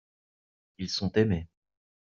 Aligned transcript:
ils 0.79 0.89
sont 0.89 1.11
aimés. 1.15 1.47